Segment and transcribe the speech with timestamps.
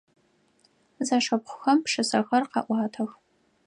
[1.05, 3.11] Зэшыпхъухэм пшысэхэр къаӏуатэх.